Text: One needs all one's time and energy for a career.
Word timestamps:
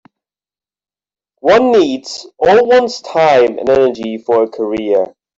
One 1.41 1.71
needs 1.73 2.25
all 2.39 2.65
one's 2.65 3.01
time 3.01 3.59
and 3.59 3.69
energy 3.69 4.17
for 4.17 4.45
a 4.45 4.49
career. 4.49 5.13